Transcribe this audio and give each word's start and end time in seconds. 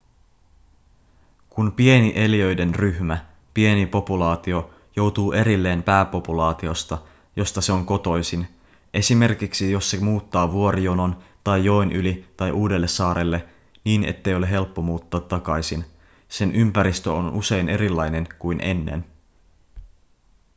kun 1.49 1.71
pieni 1.71 2.11
eliöiden 2.15 2.75
ryhmä 2.75 3.25
pieni 3.53 3.85
populaatio 3.85 4.73
joutuu 4.95 5.31
erilleen 5.33 5.83
pääpopulaatiosta 5.83 6.97
josta 7.35 7.61
se 7.61 7.71
on 7.71 7.85
kotoisin 7.85 8.47
esimerkiksi 8.93 9.71
jos 9.71 9.89
se 9.91 9.99
muuttaa 9.99 10.51
vuorijonon 10.51 11.23
tai 11.43 11.65
joen 11.65 11.91
yli 11.91 12.27
tai 12.37 12.51
uudelle 12.51 12.87
saarelle 12.87 13.45
niin 13.83 14.03
ettei 14.05 14.35
ole 14.35 14.49
helppo 14.49 14.81
muuttaa 14.81 15.19
takaisin 15.21 15.85
sen 16.29 16.51
ympäristö 16.55 17.13
on 17.13 17.29
usein 17.33 17.69
erilainen 17.69 18.27
kuin 18.39 18.61
ennen 18.61 19.05